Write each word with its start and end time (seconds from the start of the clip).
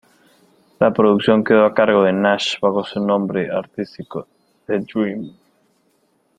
La 0.79 0.91
producción 0.91 1.43
quedó 1.43 1.63
a 1.63 1.75
cargo 1.75 2.01
de 2.01 2.11
Nash 2.11 2.55
bajo 2.59 2.83
su 2.83 2.99
nombre 2.99 3.51
artístico 3.51 4.27
The-Dream. 4.65 5.31